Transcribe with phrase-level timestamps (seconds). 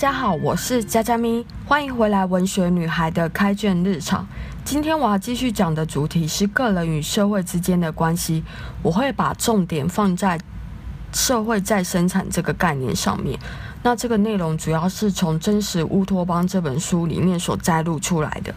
[0.00, 4.26] 家好，我是佳佳咪，欢迎回来文学女孩的开卷日常。
[4.64, 8.42] 今天我要继续讲的主题是个人与社会之间的关系，
[8.82, 10.40] 我会把重点放在
[11.12, 13.38] 社会再生产这个概念上面。
[13.82, 18.54] 那这个内容主要是从《真实乌托邦》这本书里面所摘录出来的。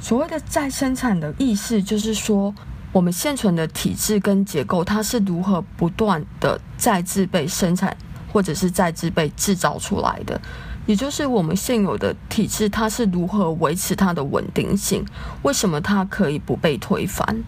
[0.00, 2.54] 所谓的再生产的意思，就是说
[2.92, 7.94] 我们现存的体制跟结构，它是如何不断的再次被生产。
[8.32, 10.40] 或者是再次被制造出来的，
[10.86, 15.04] 也就是我们现有的体制，它是如何维持它的稳定性？
[15.42, 17.42] 为什么它可以不被推翻？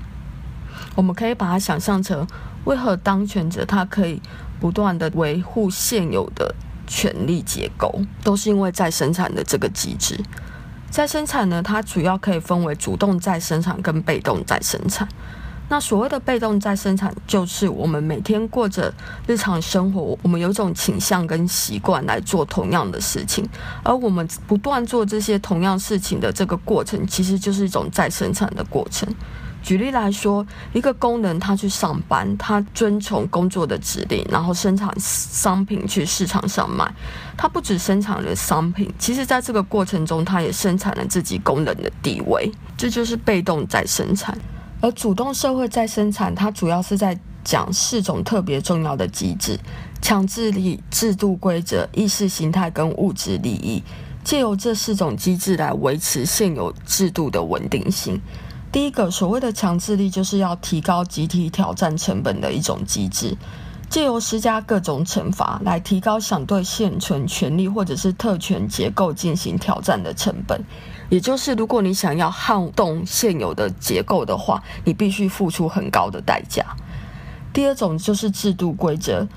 [0.94, 2.26] 我们可以把它想象成，
[2.64, 4.20] 为何当权者他可以
[4.60, 6.54] 不断地维护现有的
[6.86, 10.20] 权力结构，都是因为再生产的这个机制。
[10.90, 15.08] 再生产呢，它主要可以分为主动再生产跟被动再生产。
[15.72, 18.92] 那所谓的被动再生产，就是我们每天过着
[19.26, 23.48] 日常生活，我们有一种倾向跟习惯来做同样的事情，
[23.82, 29.08] 而我们不断做这些同样事情的这个过程，其实就是一种再生产的过程。
[29.62, 36.86] 举例来说，一个工人他去上班，他遵从工作的指令，然后生产商品去市场上卖。
[37.34, 42.52] 他不只生产了商品，其实在这个过程中，他也生产了自己工人的地位。
[42.76, 44.36] 这就是被动再生产。
[44.82, 49.58] 而主动社会再生产，它主要是在讲四种特别重要的机制：
[50.02, 53.82] 强制力、制度规则、意识形态跟物质利益。
[54.24, 58.20] 借由这四种机制来维持现有制度的稳定性。
[58.70, 63.36] 第一个，所谓的强制力，就是要提高集体挑战成本的一种机制。
[63.92, 70.64] 借由施加各种惩罚来提高想对现存权力或者是特权结构进行挑战的成本，
[71.10, 76.64] 也就是如果你想要撼动现有的结构的话，你必须付出很高的代价。
[77.52, 79.28] 第二种就是制度规则，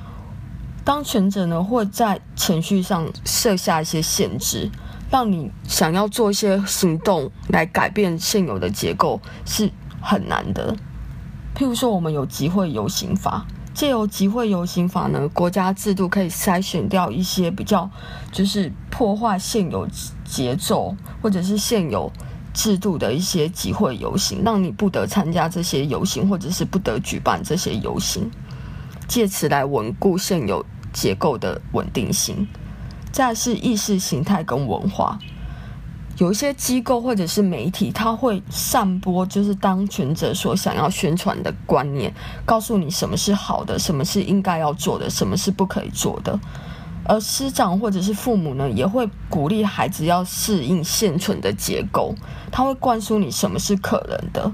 [0.85, 4.71] 当权者呢会在程序上设下一些限制，
[5.11, 9.69] 让你想要做一些行动来改变现有的结构是
[9.99, 10.77] 很难的。
[11.53, 13.45] 譬如说，我们有集会游行法。
[13.75, 17.89] 借由集会游行法呢，国家制度可以筛选掉一些比较
[18.31, 19.85] 就是破坏现有
[20.23, 22.09] 节奏或者是现有
[22.53, 28.31] 制度的一些集会游行，让你不得参加这些游行，或者是不得举办这些游行，
[29.09, 32.47] 借此来稳固现有结构的稳定性。
[33.11, 35.19] 再是意识形态跟文化。
[36.17, 42.13] 有一些机构或者是媒体，他会散播就是当权者所想要宣传的观念，
[42.45, 46.39] 告诉你什么是好的，什么是应该要做的，什么是不可以做的。
[47.03, 52.15] 而师长或者是父母呢，也会鼓励孩子要适应现存的结构，
[52.49, 54.51] 他会灌输你什么是可能的，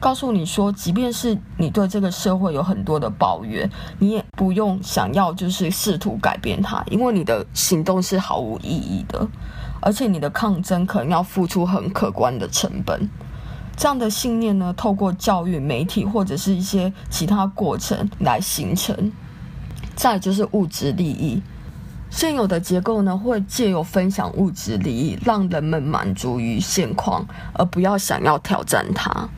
[0.00, 9.28] 告诉你说，即便是你对这个社会有很多的抱怨，你也不用想要就是试图改变它，因为你的行动是毫无意义的。
[9.82, 13.10] 而且你的抗争可能要付出很可观的成本，
[13.76, 19.12] 这样的信念呢，透过教育、媒体或者是一些其他过程来形成。
[19.94, 21.42] 再就是物质利益，
[22.10, 29.28] 现有的结构呢，会借由分享物质利益，让人们满足于现况，而不要想要挑战它。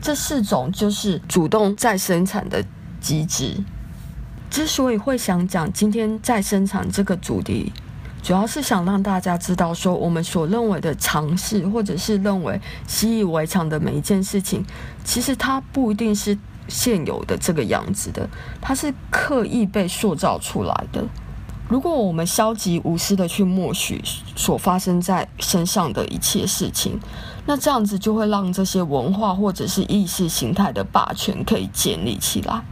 [0.00, 2.64] 这四种就是主动再生产的
[3.00, 3.62] 机制。
[4.48, 7.72] 之所以会想讲今天再生产这个主题。
[8.22, 14.64] 主要是想让大家知道，说我们所认为的常识，或者是认为习以为常的每一件事情，
[15.04, 16.38] 其实它不一定是
[16.68, 18.28] 现有的这个样子的，
[18.60, 21.04] 它是刻意被塑造出来的。
[21.68, 24.02] 如果我们消极无私的去默许
[24.34, 26.98] 所发生在身上的一切事情，
[27.46, 32.62] 那这样子就会让这些文化或者是意识形态的霸权可以建立起来。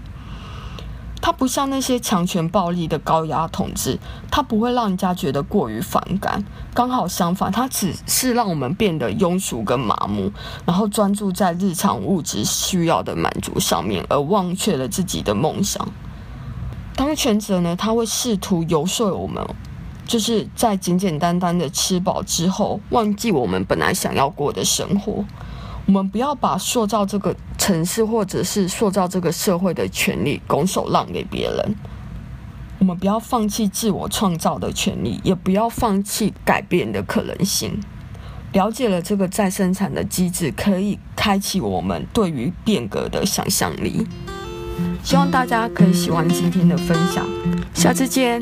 [1.29, 3.99] 它不像那些强权暴力的高压统治，
[4.31, 6.43] 它不会让人家觉得过于反感。
[6.73, 10.33] 刚好相反，它只是让我们变得庸俗跟麻木，
[10.65, 15.87] 然后专注在日常物质需要的满足上面，而忘却了自己的梦想。
[16.97, 19.47] 当权者呢，他会试图游说我们，
[20.07, 25.23] 就是在简简单单的吃饱之后，忘记我们本来想要过的生活。
[25.85, 27.35] 我们不要把塑造这个
[27.69, 31.77] 城市或者是塑造这个社会的权利拱手让给别人。
[32.79, 37.79] 我们不要放弃自我创造的权利，也不要放弃改变的可能性。
[38.53, 44.07] 了解了这个再生产的机制，可以开启我们对于变革的想象力。
[45.05, 47.27] 希望大家可以喜欢今天的分享，
[47.75, 48.41] 下次见。